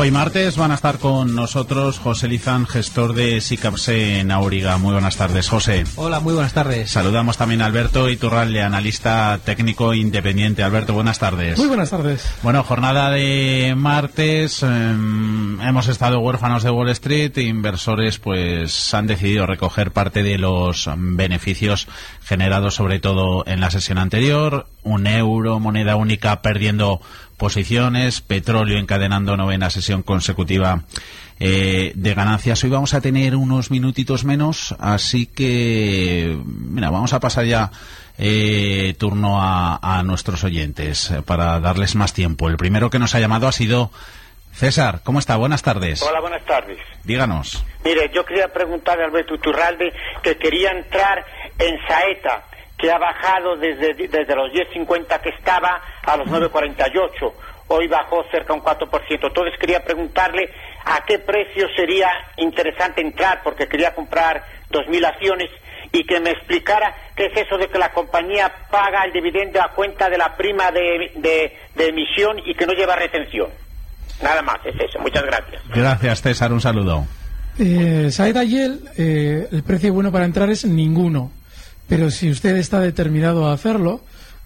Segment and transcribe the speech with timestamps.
[0.00, 4.78] Hoy martes van a estar con nosotros José Lizán, gestor de SICAPSE en Auriga.
[4.78, 5.84] Muy buenas tardes, José.
[5.96, 6.90] Hola, muy buenas tardes.
[6.90, 10.62] Saludamos también a Alberto Iturralde, analista técnico independiente.
[10.62, 11.58] Alberto, buenas tardes.
[11.58, 12.26] Muy buenas tardes.
[12.42, 14.62] Bueno, jornada de martes.
[14.62, 17.36] em, hemos estado huérfanos de Wall Street.
[17.36, 21.88] Inversores pues han decidido recoger parte de los beneficios
[22.24, 24.66] generados sobre todo en la sesión anterior.
[24.82, 27.02] Un euro, moneda única, perdiendo
[27.40, 30.82] posiciones, petróleo encadenando novena sesión consecutiva
[31.40, 32.62] eh, de ganancias.
[32.62, 37.70] Hoy vamos a tener unos minutitos menos, así que, mira, vamos a pasar ya
[38.18, 42.48] eh, turno a, a nuestros oyentes eh, para darles más tiempo.
[42.50, 43.90] El primero que nos ha llamado ha sido
[44.52, 45.00] César.
[45.02, 45.36] ¿Cómo está?
[45.36, 46.02] Buenas tardes.
[46.02, 46.78] Hola, buenas tardes.
[47.04, 47.64] Díganos.
[47.82, 51.24] Mire, yo quería preguntarle a Alberto Iturralde que quería entrar
[51.58, 52.44] en Saeta,
[52.80, 57.32] que ha bajado desde, desde los 10.50 que estaba a los 9.48.
[57.68, 58.88] Hoy bajó cerca un 4%.
[59.10, 60.50] Entonces quería preguntarle
[60.84, 65.50] a qué precio sería interesante entrar, porque quería comprar 2.000 acciones
[65.92, 69.68] y que me explicara qué es eso de que la compañía paga el dividendo a
[69.72, 73.48] cuenta de la prima de, de- de emisión y que no lleva retención.
[74.22, 74.98] Nada más, es eso.
[75.00, 75.62] Muchas gracias.
[75.74, 76.52] Gracias, César.
[76.52, 77.04] Un saludo.
[77.58, 81.30] Eh, Saeda Yel, eh, el precio bueno para entrar es ninguno.
[81.90, 84.00] Pero si usted está determinado a hacerlo,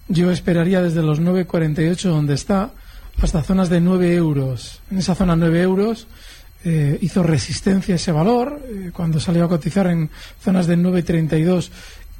[0.07, 2.71] yo esperaría desde los 9,48 donde está
[3.21, 4.81] hasta zonas de 9 euros.
[4.89, 6.07] En esa zona 9 euros
[6.63, 10.09] eh, hizo resistencia ese valor eh, cuando salió a cotizar en
[10.41, 11.69] zonas de 9,32.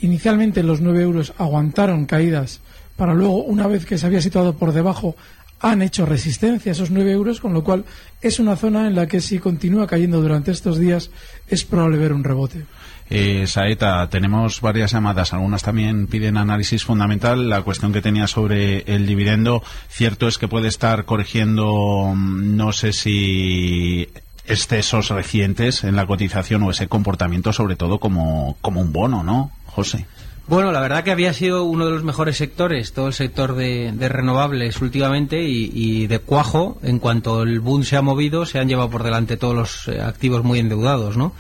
[0.02, 2.62] Inicialmente los 9 euros aguantaron caídas
[2.96, 5.16] para luego, una vez que se había situado por debajo,
[5.60, 7.86] han hecho resistencia a esos 9 euros, con lo cual
[8.22, 11.12] es una zona en la que si continúa cayendo durante estos días
[11.48, 12.66] es probable ver un rebote.
[13.10, 17.50] Eh, Saeta, tenemos varias llamadas, algunas también piden análisis fundamental.
[17.50, 22.72] La cuestión que tenía sobre el dividendo, cierto es que puede estar corrigiendo, mm, no
[22.72, 24.10] sé si
[24.48, 29.52] excesos recientes en la cotización o ese comportamiento, sobre todo como, como un bono, ¿no,
[29.66, 30.06] José?
[30.48, 33.92] Bueno, la verdad que había sido uno de los mejores sectores, todo el sector de,
[33.92, 38.68] de renovables últimamente y, de cuajo, en cuanto el boom se ha movido, se han
[38.68, 41.34] llevado por delante todos los eh, activos muy endeudados, ¿no?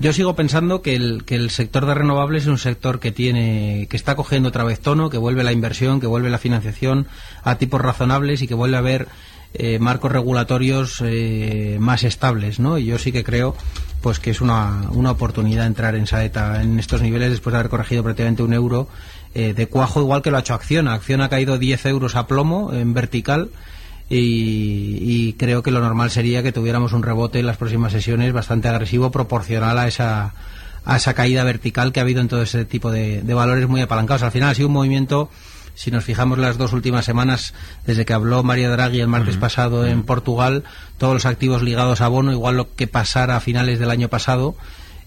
[0.00, 3.86] Yo sigo pensando que el, que el sector de renovables es un sector que tiene,
[3.88, 7.06] que está cogiendo otra vez tono, que vuelve la inversión, que vuelve la financiación
[7.44, 9.08] a tipos razonables y que vuelve a haber
[9.52, 12.78] eh, marcos regulatorios eh, más estables, ¿no?
[12.78, 13.54] Y yo sí que creo
[14.00, 17.70] pues que es una, una oportunidad entrar en Saeta en estos niveles después de haber
[17.70, 18.88] corregido prácticamente un euro
[19.34, 20.94] eh, de cuajo, igual que lo ha hecho Acciona.
[20.94, 23.50] Acciona ha caído 10 euros a plomo en vertical
[24.08, 28.32] y, y creo que lo normal sería que tuviéramos un rebote en las próximas sesiones
[28.32, 30.34] bastante agresivo proporcional a esa
[30.84, 33.82] a esa caída vertical que ha habido en todo ese tipo de, de valores muy
[33.82, 34.22] apalancados.
[34.22, 35.28] Al final ha sido un movimiento
[35.80, 37.54] si nos fijamos las dos últimas semanas,
[37.86, 40.62] desde que habló María Draghi el martes pasado en Portugal,
[40.98, 44.56] todos los activos ligados a bono, igual lo que pasara a finales del año pasado,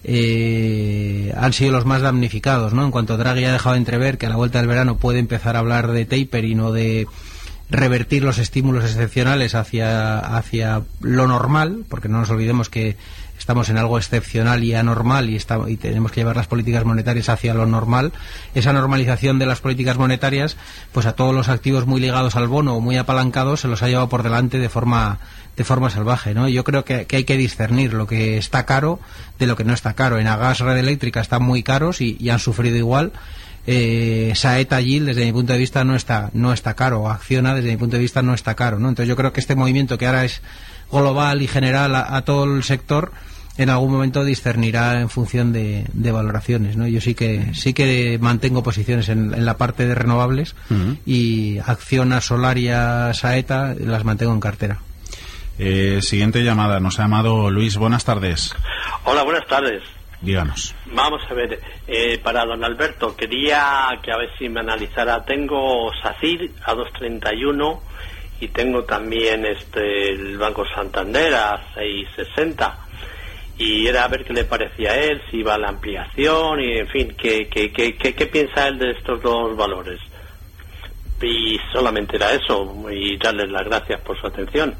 [0.02, 2.84] eh, han sido los más damnificados, ¿no?
[2.84, 5.54] En cuanto Draghi ha dejado de entrever que a la vuelta del verano puede empezar
[5.54, 7.06] a hablar de tapering o de
[7.70, 12.96] revertir los estímulos excepcionales hacia, hacia lo normal, porque no nos olvidemos que
[13.44, 17.28] estamos en algo excepcional y anormal y, está- y tenemos que llevar las políticas monetarias
[17.28, 18.10] hacia lo normal.
[18.54, 20.56] Esa normalización de las políticas monetarias,
[20.92, 23.88] pues a todos los activos muy ligados al bono o muy apalancados se los ha
[23.88, 25.18] llevado por delante de forma
[25.58, 26.48] de forma salvaje, ¿no?
[26.48, 28.98] Yo creo que, hay que discernir lo que está caro
[29.38, 30.18] de lo que no está caro.
[30.18, 33.12] En Agas Red Eléctrica están muy caros y, han sufrido igual.
[33.66, 37.10] Eh, Saeta Yield, desde mi punto de vista, no está, no está caro.
[37.10, 38.78] Acciona, desde mi punto de vista, no está caro.
[38.78, 38.88] ¿no?
[38.88, 40.40] Entonces yo creo que este movimiento que ahora es
[40.90, 43.12] global y general a todo el sector,
[43.56, 46.76] en algún momento discernirá en función de, de valoraciones.
[46.76, 46.86] ¿no?
[46.86, 50.56] Yo sí que, sí que mantengo posiciones en, en la parte de renovables
[51.06, 54.78] y Acciona, Solaria, Saeta las mantengo en cartera.
[55.58, 57.76] Eh, siguiente llamada, nos ha llamado Luis.
[57.76, 58.54] Buenas tardes.
[59.04, 59.82] Hola, buenas tardes.
[60.20, 60.74] díganos.
[60.86, 65.24] Vamos a ver, eh, para don Alberto, quería que a ver si me analizara.
[65.24, 67.80] Tengo SACIR a 231
[68.40, 72.78] y tengo también este el Banco Santander a 660
[73.58, 76.78] y era a ver qué le parecía a él, si iba a la ampliación y
[76.78, 80.00] en fin, qué, qué, qué, qué, piensa él de estos dos valores.
[81.22, 84.74] Y solamente era eso y darles las gracias por su atención.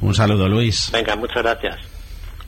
[0.00, 0.90] Un saludo, Luis.
[0.92, 1.76] Venga, muchas gracias.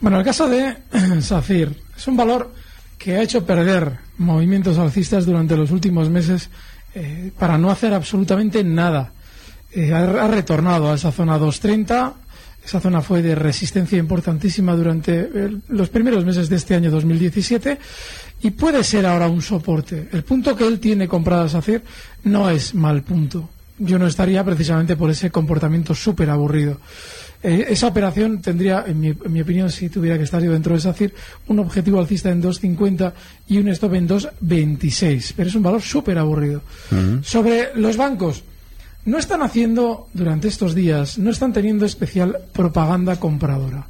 [0.00, 0.76] Bueno, el caso de
[1.20, 2.52] SACIR es un valor
[2.98, 6.50] que ha hecho perder movimientos alcistas durante los últimos meses
[6.94, 9.12] eh, para no hacer absolutamente nada.
[9.72, 12.14] Eh, ha, retornado a esa zona 230.
[12.68, 15.30] Esa zona fue de resistencia importantísima durante
[15.68, 17.78] los primeros meses de este año 2017
[18.42, 20.10] y puede ser ahora un soporte.
[20.12, 21.82] El punto que él tiene comprado a SACIR
[22.24, 23.48] no es mal punto.
[23.78, 26.78] Yo no estaría precisamente por ese comportamiento súper aburrido.
[27.42, 31.14] Eh, esa operación tendría, en mi, opinión, si tuviera que estar yo dentro de SACIR,
[31.46, 33.14] un objetivo alcista en 2.50
[33.48, 35.32] y un stop en 2.26.
[35.34, 36.60] Pero es un valor súper aburrido.
[37.22, 38.42] Sobre los bancos,
[39.04, 43.86] no están haciendo, durante estos días, no están teniendo especial propaganda compradora.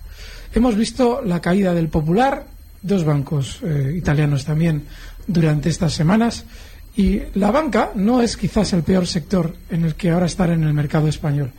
[0.54, 2.46] Hemos visto la caída del Popular,
[2.82, 4.84] dos bancos eh, italianos también,
[5.26, 6.44] durante estas semanas.
[6.96, 10.64] Y la banca no es quizás el peor sector en el que ahora estar en
[10.64, 11.52] el mercado español.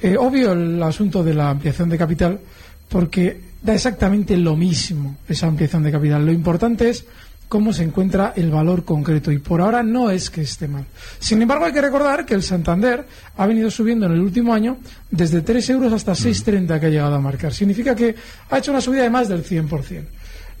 [0.00, 2.40] Eh, obvio el asunto de la ampliación de capital,
[2.88, 6.24] porque da exactamente lo mismo esa ampliación de capital.
[6.24, 7.04] Lo importante es
[7.50, 10.86] cómo se encuentra el valor concreto y por ahora no es que esté mal.
[11.18, 13.04] Sin embargo, hay que recordar que el Santander
[13.36, 14.78] ha venido subiendo en el último año
[15.10, 17.52] desde 3 euros hasta 6,30 que ha llegado a marcar.
[17.52, 18.14] Significa que
[18.48, 20.04] ha hecho una subida de más del 100%.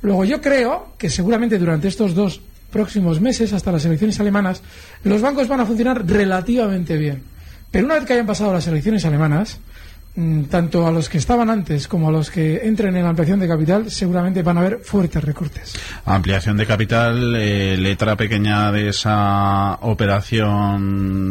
[0.02, 2.40] Luego, yo creo que seguramente durante estos dos
[2.72, 4.60] próximos meses, hasta las elecciones alemanas,
[5.04, 7.22] los bancos van a funcionar relativamente bien.
[7.70, 9.89] Pero una vez que hayan pasado las elecciones alemanas, mm,
[10.50, 13.46] tanto a los que estaban antes como a los que entren en la ampliación de
[13.46, 15.78] capital, seguramente van a haber fuertes recortes.
[16.04, 21.22] Ampliación de capital, eh, letra pequeña de esa operación,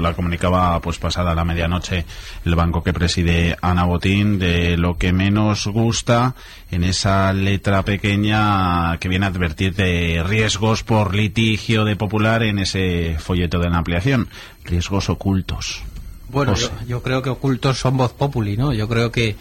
[0.00, 2.06] la comunicaba pues pasada la medianoche
[2.44, 6.34] el banco que preside Ana Botín, de lo que menos gusta
[6.70, 12.58] en esa letra pequeña que viene a advertir de riesgos por litigio de popular en
[12.58, 14.28] ese folleto de la ampliación
[14.64, 15.82] riesgos ocultos.
[16.28, 16.54] Bueno,
[16.86, 18.72] yo, creo que ocultos son voz populi, ¿no?
[18.72, 19.36] Yo creo que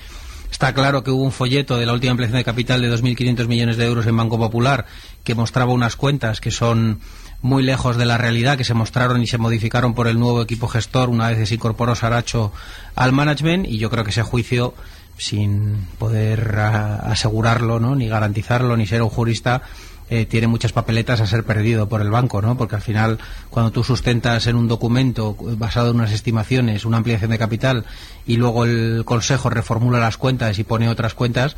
[0.50, 3.78] está claro que hubo un folleto de la última ampliación de capital de 2.500 millones
[3.78, 4.86] de euros en Banco Popular
[5.24, 7.02] que mostraba unas cuentas que son
[7.42, 10.68] muy lejos de la realidad, que se mostraron y se modificaron por el nuevo equipo
[10.68, 12.52] gestor una vez se incorporó Saracho
[12.96, 14.74] al management y yo creo que ese juicio
[15.18, 17.96] sin poder asegurarlo, ¿no?
[17.96, 19.64] ni garantizarlo, ni ser un jurista,
[20.10, 22.58] eh, tiene muchas papeletas a ser perdido por el banco, ¿no?
[22.58, 23.20] Porque al final,
[23.50, 27.86] cuando tú sustentas en un documento basado en unas estimaciones, una ampliación de capital,
[28.26, 31.58] y luego el Consejo reformula las cuentas y pone otras cuentas,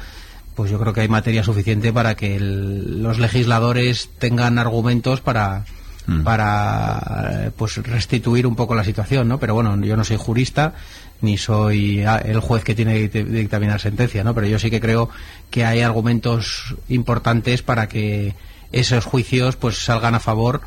[0.56, 5.66] pues yo creo que hay materia suficiente para que los legisladores tengan argumentos para
[6.09, 6.23] mm.
[6.23, 9.39] para pues restituir un poco la situación, ¿no?
[9.39, 10.73] Pero bueno, yo no soy jurista
[11.21, 14.33] ni soy ah, el juez que tiene que dictaminar sentencia, ¿no?
[14.33, 15.09] Pero yo sí que creo
[15.50, 18.35] que hay argumentos importantes para que
[18.71, 20.61] esos juicios pues salgan a favor.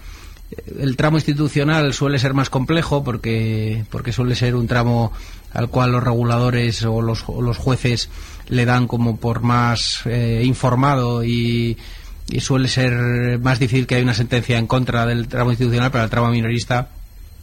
[0.78, 5.12] El tramo institucional suele ser más complejo porque, porque suele ser un tramo
[5.54, 8.10] al cual los reguladores o los, los jueces
[8.48, 11.78] le dan como por más eh, informado y,
[12.28, 16.04] y suele ser más difícil que haya una sentencia en contra del tramo institucional, pero
[16.04, 16.88] el tramo minorista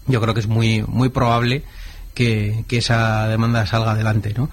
[0.07, 1.63] yo creo que es muy, muy probable
[2.13, 4.49] que, esa demanda salga adelante, ¿no?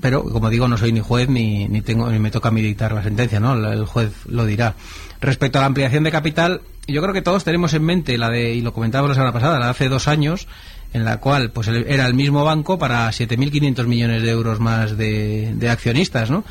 [0.00, 2.60] Pero, como digo, no soy ni juez ni, ni, tengo, ni me toca a mí
[2.60, 3.54] dictar la sentencia, ¿no?
[3.54, 4.74] El juez lo dirá.
[5.20, 8.54] Respecto a la ampliación de capital, yo creo que todos tenemos en mente la de,
[8.54, 10.46] y lo comentábamos la semana pasada, la de hace dos años,
[10.92, 15.52] en la cual pues era el mismo banco para 7.500 millones de euros más de,
[15.54, 16.44] de accionistas, ¿no?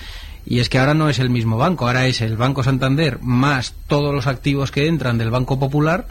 [0.50, 3.74] Y es que ahora no es el mismo banco, ahora es el Banco Santander más
[3.88, 6.08] todos los activos que entran del Banco Popular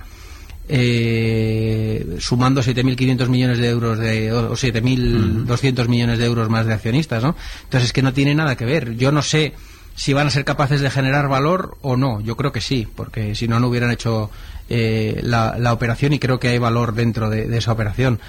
[0.69, 7.23] eh, sumando 7.500 millones de euros de, o 7.200 millones de euros más de accionistas,
[7.23, 7.37] ¿no?
[7.65, 8.97] Entonces es que no tiene nada que ver.
[8.97, 9.55] Yo no sé
[9.95, 12.21] si van a ser capaces de generar valor o no.
[12.21, 14.31] Yo creo que sí, porque si no, no hubieran hecho
[14.69, 18.21] eh, la, operación y creo que hay valor dentro de esa operación.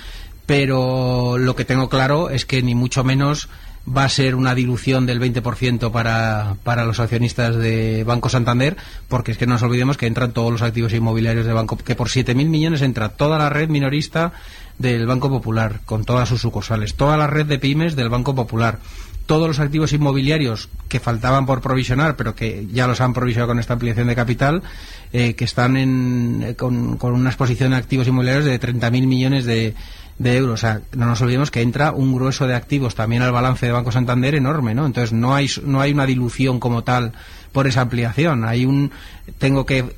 [0.45, 3.49] Pero lo que tengo claro es que ni mucho menos
[3.87, 8.75] va a ser una dilución del 20% para, para los accionistas de Banco Santander,
[9.07, 11.95] porque es que no nos olvidemos que entran todos los activos inmobiliarios de Banco, que
[11.95, 14.33] por 7.000 millones entra toda la red minorista
[14.77, 18.79] del Banco Popular, con todas sus sucursales, toda la red de pymes del Banco Popular,
[19.25, 23.59] todos los activos inmobiliarios que faltaban por provisionar, pero que ya los han provisionado con
[23.59, 24.63] esta ampliación de capital,
[25.11, 29.75] eh, que están en, con, con, una exposición de activos inmobiliarios de 30.000 millones de,
[30.19, 30.55] de euros.
[30.55, 33.71] O sea, no nos olvidemos que entra un grueso de activos también al balance de
[33.71, 34.85] Banco Santander enorme, ¿no?
[34.85, 37.13] Entonces no hay no hay una dilución como tal
[37.51, 38.45] por esa ampliación.
[38.45, 38.91] Hay un
[39.37, 39.95] tengo que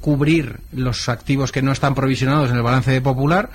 [0.00, 3.50] cubrir los activos que no están provisionados en el balance de Popular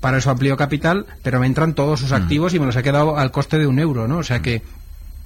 [0.00, 2.14] para eso amplio capital, pero me entran todos sus mm.
[2.14, 4.18] activos y me los he quedado al coste de un euro, ¿no?
[4.18, 4.62] O sea que,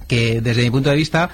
[0.08, 1.30] que desde mi punto de vista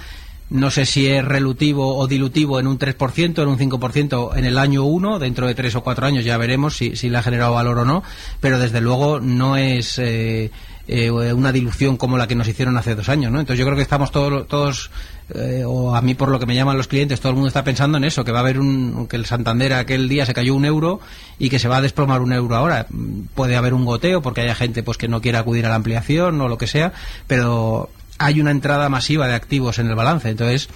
[0.50, 4.58] no sé si es relutivo o dilutivo en un 3%, en un 5% en el
[4.58, 7.54] año 1, dentro de 3 o 4 años ya veremos si, si le ha generado
[7.54, 8.02] valor o no,
[8.40, 10.50] pero desde luego no es eh,
[10.90, 13.40] eh, una dilución como la que nos hicieron hace dos años, ¿no?
[13.40, 14.90] Entonces yo creo que estamos todos, todos
[15.34, 17.62] eh, o a mí por lo que me llaman los clientes, todo el mundo está
[17.62, 20.54] pensando en eso, que va a haber un, que el Santander aquel día se cayó
[20.54, 21.00] un euro
[21.38, 22.86] y que se va a desplomar un euro ahora.
[23.34, 26.40] Puede haber un goteo porque haya gente pues que no quiera acudir a la ampliación
[26.40, 26.94] o lo que sea,
[27.26, 30.28] pero hay una entrada masiva de activos en el balance.
[30.28, 30.68] Entonces,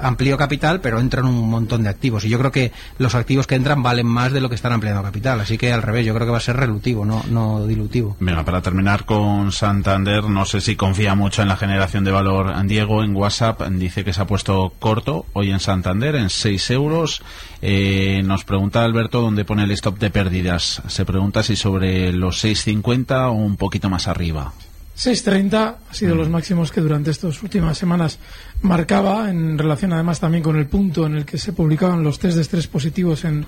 [0.00, 2.24] amplio capital, pero entran un montón de activos.
[2.24, 5.02] Y yo creo que los activos que entran valen más de lo que están ampliando
[5.02, 5.40] capital.
[5.40, 8.16] Así que al revés, yo creo que va a ser relutivo, no, no dilutivo.
[8.20, 12.52] Venga, para terminar con Santander, no sé si confía mucho en la generación de valor.
[12.66, 17.22] Diego en WhatsApp dice que se ha puesto corto hoy en Santander en 6 euros.
[17.62, 20.82] Eh, nos pregunta Alberto dónde pone el stop de pérdidas.
[20.88, 24.52] Se pregunta si sobre los 6.50 o un poquito más arriba.
[24.96, 28.18] 6.30 ha sido los máximos que durante estas últimas semanas
[28.62, 32.36] marcaba, en relación además también con el punto en el que se publicaban los test
[32.36, 33.44] de estrés positivos en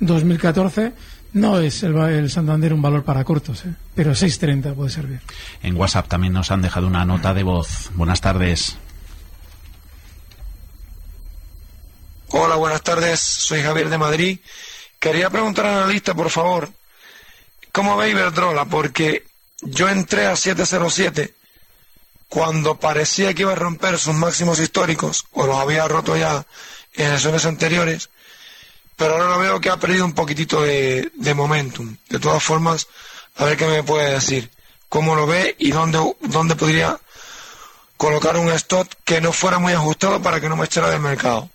[0.00, 0.92] 2014.
[1.34, 3.74] No es el, Santander un valor para cortos, ¿eh?
[3.94, 5.20] pero 6.30 puede servir.
[5.62, 7.90] En WhatsApp también nos han dejado una nota de voz.
[7.94, 8.78] Buenas tardes.
[12.30, 13.20] Hola, buenas tardes.
[13.20, 14.38] Soy Javier de Madrid.
[14.98, 16.70] Quería preguntar a la lista, por favor,
[17.72, 18.64] ¿cómo ve Iberdrola?
[18.64, 19.24] Porque
[19.62, 21.34] yo entré a 707
[22.28, 26.44] cuando parecía que iba a romper sus máximos históricos, o los había roto ya
[26.94, 28.10] en sesiones anteriores,
[28.96, 31.96] pero ahora lo veo que ha perdido un poquitito de, momentum.
[32.08, 32.86] De todas formas,
[33.36, 34.50] a ver qué me puede decir,
[34.88, 35.98] cómo lo ve y dónde,
[36.28, 36.98] dónde podría
[37.96, 41.48] colocar un stop que no fuera muy ajustado para que no me echara del mercado.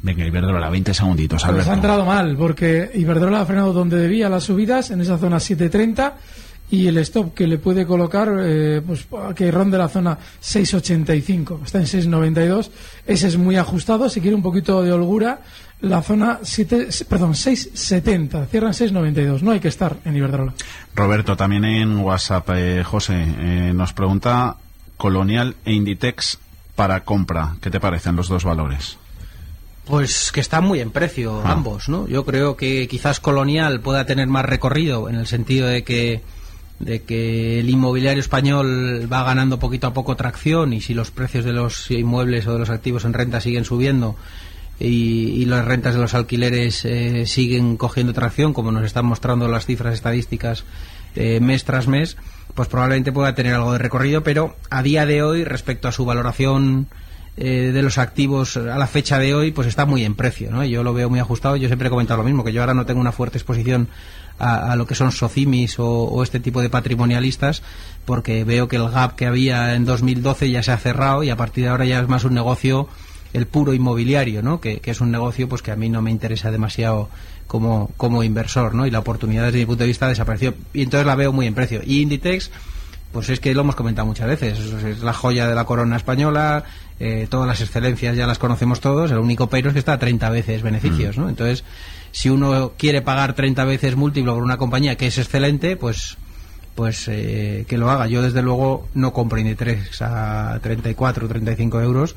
[0.00, 1.44] Venga, Iberdrola, 20 segunditos.
[1.44, 5.38] Pues ha entrado mal, porque Iberdrola ha frenado donde debía las subidas, en esa zona
[5.38, 6.16] 730
[6.72, 11.78] y el stop que le puede colocar eh, pues que ronde la zona 6.85 está
[11.78, 12.70] en 6.92
[13.06, 14.08] ese es muy ajustado.
[14.08, 15.40] Si quiere un poquito de holgura.
[15.82, 20.54] La zona 7 perdón 6.70 cierran 6.92 no hay que estar en Iberdrola.
[20.94, 24.56] Roberto también en WhatsApp eh, José eh, nos pregunta
[24.96, 26.38] Colonial e Inditex
[26.74, 27.56] para compra.
[27.60, 28.96] ¿qué te parecen los dos valores?
[29.84, 31.50] Pues que están muy en precio ah.
[31.50, 32.06] ambos, ¿no?
[32.06, 36.22] Yo creo que quizás Colonial pueda tener más recorrido en el sentido de que
[36.82, 41.44] de que el inmobiliario español va ganando poquito a poco tracción y si los precios
[41.44, 44.16] de los inmuebles o de los activos en renta siguen subiendo
[44.80, 49.66] y, las rentas de los alquileres eh, siguen cogiendo tracción, como nos están mostrando las
[49.66, 50.64] cifras estadísticas
[51.14, 52.16] eh, mes tras mes,
[52.54, 56.04] pues probablemente pueda tener algo de recorrido, pero a día de hoy, respecto a su
[56.04, 56.88] valoración
[57.36, 60.64] eh, de los activos a la fecha de hoy, pues está muy en precio, ¿no?
[60.64, 61.56] Yo lo veo muy ajustado.
[61.56, 63.88] Yo siempre he comentado lo mismo, que yo ahora no tengo una fuerte exposición
[64.38, 67.62] a, lo que son socimis o, este tipo de patrimonialistas,
[68.04, 71.36] porque veo que el gap que había en 2012 ya se ha cerrado y a
[71.36, 72.88] partir de ahora ya es más un negocio
[73.32, 74.60] el puro inmobiliario, ¿no?
[74.60, 77.08] Que, es un negocio pues que a mí no me interesa demasiado
[77.46, 78.86] como, como inversor, ¿no?
[78.86, 80.54] Y la oportunidad desde mi punto de vista desapareció.
[80.74, 81.80] Y entonces la veo muy en precio.
[81.84, 82.50] Y Inditex,
[83.12, 86.64] pues es que lo hemos comentado muchas veces, es la joya de la corona española,
[86.98, 89.98] eh, todas las excelencias ya las conocemos todos, el único pero es que está a
[89.98, 91.28] 30 veces beneficios, ¿no?
[91.28, 91.64] Entonces,
[92.10, 96.16] si uno quiere pagar 30 veces múltiplo por una compañía que es excelente, pues
[96.74, 98.06] pues eh, que lo haga.
[98.06, 102.16] Yo desde luego no compro Inditex a 34 o 35 euros,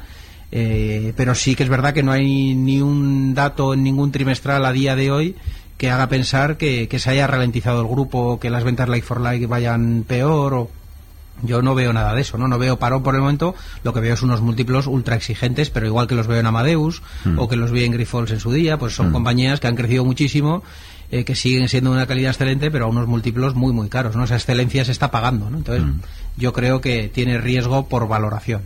[0.51, 4.65] eh, pero sí que es verdad que no hay ni un dato en ningún trimestral
[4.65, 5.35] a día de hoy
[5.77, 9.19] que haga pensar que, que se haya ralentizado el grupo, que las ventas like for
[9.19, 10.69] like vayan peor o
[11.43, 12.47] yo no veo nada de eso, ¿no?
[12.47, 15.85] No veo parón por el momento, lo que veo es unos múltiplos ultra exigentes, pero
[15.85, 17.39] igual que los veo en Amadeus hmm.
[17.39, 19.13] o que los vi en Grifols en su día, pues son hmm.
[19.13, 20.63] compañías que han crecido muchísimo,
[21.11, 24.15] eh, que siguen siendo de una calidad excelente, pero a unos múltiplos muy, muy caros,
[24.15, 24.23] ¿no?
[24.23, 25.57] Esa excelencia se está pagando, ¿no?
[25.57, 25.99] Entonces, hmm.
[26.37, 28.61] yo creo que tiene riesgo por valoración.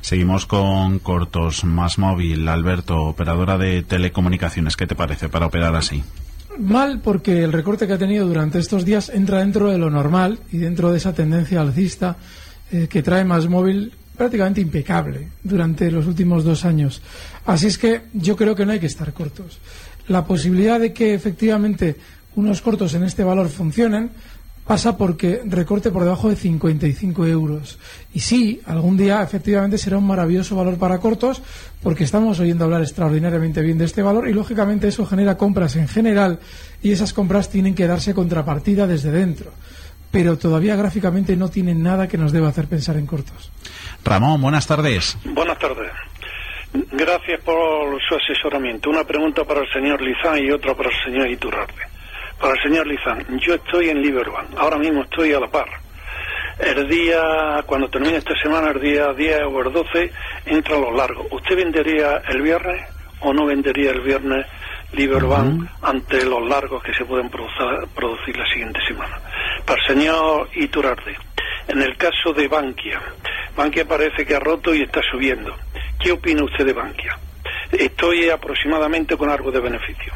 [0.00, 6.02] Seguimos con Cortos, Más Móvil, Alberto, operadora de telecomunicaciones, ¿qué te parece para operar así?
[6.58, 10.40] Mal porque el recorte que ha tenido durante estos días entra dentro de lo normal
[10.50, 12.16] y dentro de esa tendencia alcista
[12.72, 17.00] eh, que trae más móvil prácticamente impecable durante los últimos dos años.
[17.46, 19.58] Así es que yo creo que no hay que estar cortos.
[20.08, 21.94] La posibilidad de que efectivamente
[22.34, 24.10] unos cortos en este valor funcionen
[24.68, 27.78] pasa porque recorte por debajo de 55 euros.
[28.12, 31.42] Y sí, algún día efectivamente será un maravilloso valor para cortos
[31.82, 35.88] porque estamos oyendo hablar extraordinariamente bien de este valor y lógicamente eso genera compras en
[35.88, 36.38] general
[36.82, 39.52] y esas compras tienen que darse contrapartida desde dentro.
[40.10, 43.50] Pero todavía gráficamente no tienen nada que nos deba hacer pensar en cortos.
[44.04, 45.16] Ramón, buenas tardes.
[45.24, 45.90] Buenas tardes.
[46.92, 48.90] Gracias por su asesoramiento.
[48.90, 51.97] Una pregunta para el señor Lizán y otra para el señor Iturrarde.
[52.40, 55.68] Para el señor Lizán, yo estoy en Liberbank, ahora mismo estoy a la par.
[56.58, 60.12] El día, cuando termine esta semana, el día 10 o el 12,
[60.46, 61.26] entra los largos.
[61.30, 62.82] ¿Usted vendería el viernes
[63.20, 64.46] o no vendería el viernes
[64.92, 69.18] Liberbank ante los largos que se pueden producir, producir la siguiente semana?
[69.64, 71.16] Para el señor Iturarde,
[71.66, 73.00] en el caso de Bankia,
[73.56, 75.56] Bankia parece que ha roto y está subiendo.
[75.98, 77.18] ¿Qué opina usted de Bankia?
[77.72, 80.12] Estoy aproximadamente con algo de beneficio.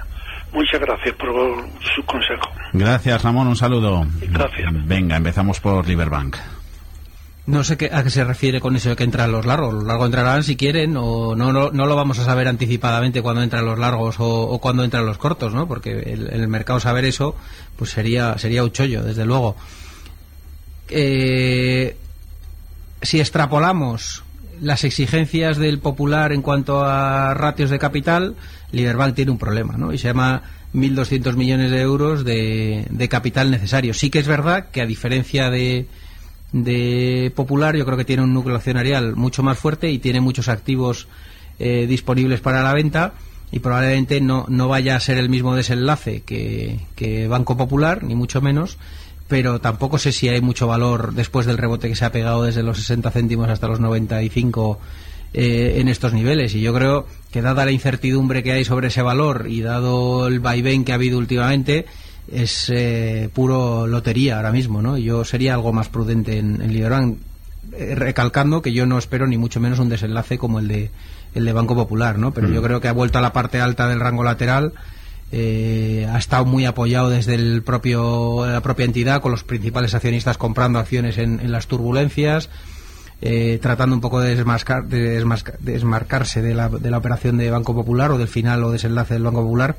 [0.52, 1.28] Muchas gracias por
[1.94, 2.50] su consejo.
[2.72, 3.48] Gracias, Ramón.
[3.48, 4.06] Un saludo.
[4.20, 4.70] Gracias.
[4.86, 6.36] Venga, empezamos por Liberbank.
[7.44, 9.74] No sé qué, a qué se refiere con eso de que entran los largos.
[9.74, 13.42] Los largos entrarán si quieren o no, no, no lo vamos a saber anticipadamente cuando
[13.42, 15.66] entran los largos o, o cuando entran los cortos, ¿no?
[15.66, 17.34] Porque el, en el mercado saber eso
[17.76, 19.56] pues sería, sería un chollo, desde luego.
[20.88, 21.96] Eh,
[23.00, 24.22] si extrapolamos
[24.60, 28.36] las exigencias del popular en cuanto a ratios de capital,
[28.72, 29.92] Liberbank tiene un problema, ¿no?
[29.92, 30.42] Y se llama
[30.74, 33.94] 1.200 millones de euros de, capital necesario.
[33.94, 35.86] Sí que es verdad que a diferencia de,
[36.52, 40.48] de Popular, yo creo que tiene un núcleo accionarial mucho más fuerte y tiene muchos
[40.48, 41.08] activos
[41.58, 43.14] eh, disponibles para la venta
[43.50, 48.40] y probablemente no, no vaya a ser el mismo desenlace que Banco Popular, ni mucho
[48.40, 48.78] menos,
[49.32, 52.62] pero tampoco sé si hay mucho valor después del rebote que se ha pegado desde
[52.62, 54.78] los 60 céntimos hasta los 95
[55.34, 56.54] eh, en estos niveles.
[56.54, 60.40] Y yo creo que dada la incertidumbre que hay sobre ese valor y dado el
[60.40, 61.86] vaivén que ha habido últimamente,
[62.30, 64.98] es eh, puro lotería ahora mismo, ¿no?
[64.98, 67.18] Yo sería algo más prudente en, en
[67.72, 70.90] eh, recalcando que yo no espero ni mucho menos un desenlace como el de
[71.34, 72.34] el de Banco Popular, ¿no?
[72.34, 72.52] Pero mm.
[72.52, 74.74] yo creo que ha vuelto a la parte alta del rango lateral.
[75.34, 80.36] Eh, ha estado muy apoyado desde el propio la propia entidad con los principales accionistas
[80.36, 82.50] comprando acciones en, en las turbulencias
[83.22, 87.38] eh, tratando un poco de, desmascar, de, desmascar, de desmarcarse de la, de la, operación
[87.38, 89.76] de Banco Popular o del final o desenlace del Banco Popular.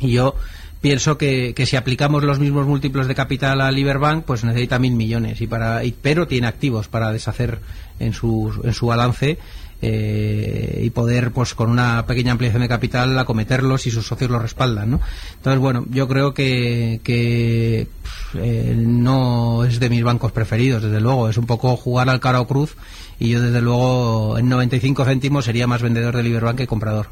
[0.00, 0.34] Y yo
[0.80, 4.94] pienso que, que si aplicamos los mismos múltiplos de capital a Liberbank pues necesita mil
[4.94, 7.60] millones y para y, pero tiene activos para deshacer
[8.00, 9.38] en su, en su balance
[9.86, 14.40] eh, y poder, pues con una pequeña ampliación de capital, acometerlos y sus socios los
[14.40, 15.00] respaldan, ¿no?
[15.36, 17.86] Entonces, bueno, yo creo que, que
[18.34, 21.28] eh, no es de mis bancos preferidos, desde luego.
[21.28, 22.76] Es un poco jugar al cara o cruz
[23.18, 27.08] y yo, desde luego, en 95 céntimos sería más vendedor de Liberbank que comprador.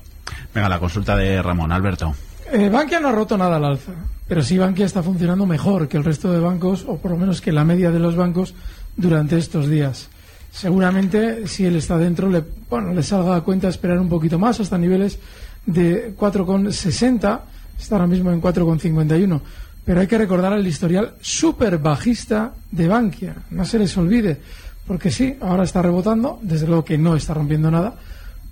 [0.55, 1.73] Venga, la consulta de Ramón.
[1.73, 2.15] Alberto.
[2.51, 3.93] Eh, Bankia no ha roto nada al alza,
[4.27, 7.43] pero sí Bankia está funcionando mejor que el resto de bancos, o por lo menos
[7.43, 8.55] que la media de los bancos
[8.97, 10.09] durante estos días
[10.53, 14.61] seguramente si él está dentro le, bueno, le salga a cuenta esperar un poquito más
[14.61, 15.19] hasta niveles
[15.67, 17.41] de 4,60
[17.79, 19.41] está ahora mismo en 4,51
[19.85, 23.35] pero hay que recordar el historial súper bajista de Bankia.
[23.51, 24.39] No se les olvide
[24.87, 26.39] porque sí, ahora está rebotando.
[26.41, 27.97] Desde luego que no está rompiendo nada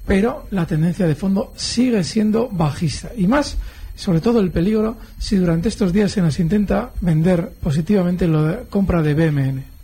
[0.07, 3.11] pero la tendencia de fondo sigue siendo bajista.
[3.17, 3.57] Y más
[3.95, 9.03] sobre todo el peligro si durante estos días se nos intenta vender positivamente la compra
[9.03, 9.80] de BMN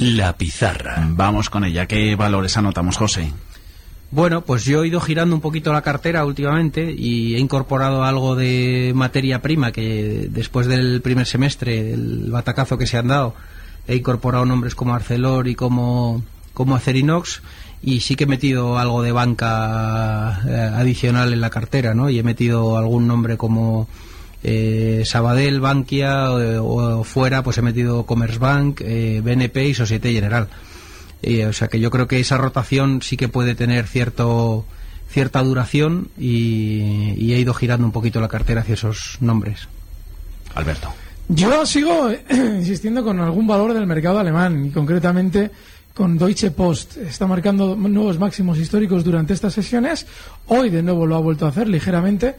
[0.00, 1.06] La pizarra.
[1.10, 1.86] Vamos con ella.
[1.86, 3.30] ¿Qué valores anotamos, José?
[4.10, 8.34] Bueno, pues yo he ido girando un poquito la cartera últimamente y he incorporado algo
[8.34, 13.34] de materia prima que después del primer semestre, el batacazo que se han dado,
[13.86, 16.22] he incorporado nombres como Arcelor y como,
[16.54, 17.42] como Acerinox
[17.82, 22.08] y sí que he metido algo de banca eh, adicional en la cartera, ¿no?
[22.08, 23.86] Y he metido algún nombre como
[24.42, 30.48] eh, Sabadell, Bankia eh, o, fuera, pues he metido Commerzbank, eh, BNP y Societe General.
[31.22, 34.64] Eh, o sea que yo creo que esa rotación sí que puede tener cierto
[35.10, 39.66] cierta duración y, y, he ido girando un poquito la cartera hacia esos nombres.
[40.54, 40.94] Alberto.
[41.28, 45.50] Yo sigo insistiendo con algún valor del mercado alemán y concretamente
[45.94, 46.96] con Deutsche Post.
[46.96, 50.06] Está marcando nuevos máximos históricos durante estas sesiones.
[50.46, 52.36] Hoy de nuevo lo ha vuelto a hacer ligeramente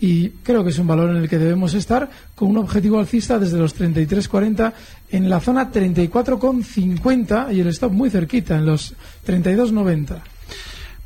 [0.00, 3.38] y creo que es un valor en el que debemos estar con un objetivo alcista
[3.38, 4.72] desde los 33.40
[5.10, 8.94] en la zona 34.50 y el stop muy cerquita en los
[9.26, 10.22] 32.90.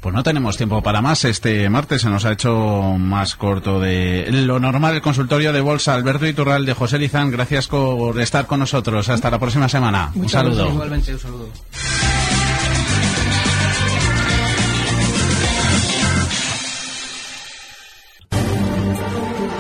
[0.00, 1.24] Pues no tenemos tiempo para más.
[1.24, 5.94] Este martes se nos ha hecho más corto de lo normal el consultorio de bolsa.
[5.94, 9.08] Alberto Iturral de José Lizán, gracias por estar con nosotros.
[9.08, 10.10] Hasta la próxima semana.
[10.14, 10.56] Muchas un saludo.
[10.56, 10.74] Gracias.
[10.74, 12.13] Igualmente, un saludo.